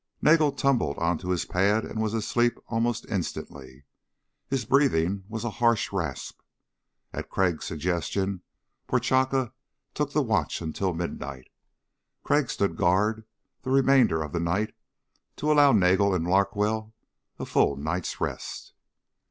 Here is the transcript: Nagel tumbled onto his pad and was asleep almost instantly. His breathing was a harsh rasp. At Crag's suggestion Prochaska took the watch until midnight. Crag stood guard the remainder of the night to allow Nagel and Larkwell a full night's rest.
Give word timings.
Nagel 0.19 0.51
tumbled 0.51 0.97
onto 0.97 1.27
his 1.27 1.45
pad 1.45 1.85
and 1.85 2.01
was 2.01 2.15
asleep 2.15 2.57
almost 2.65 3.05
instantly. 3.07 3.83
His 4.47 4.65
breathing 4.65 5.25
was 5.29 5.43
a 5.43 5.51
harsh 5.61 5.93
rasp. 5.93 6.41
At 7.13 7.29
Crag's 7.29 7.65
suggestion 7.65 8.41
Prochaska 8.87 9.53
took 9.93 10.11
the 10.11 10.23
watch 10.23 10.59
until 10.59 10.95
midnight. 10.95 11.49
Crag 12.23 12.49
stood 12.49 12.77
guard 12.77 13.25
the 13.61 13.69
remainder 13.69 14.23
of 14.23 14.31
the 14.33 14.39
night 14.39 14.73
to 15.35 15.51
allow 15.51 15.71
Nagel 15.71 16.15
and 16.15 16.25
Larkwell 16.25 16.95
a 17.37 17.45
full 17.45 17.75
night's 17.75 18.19
rest. 18.19 18.73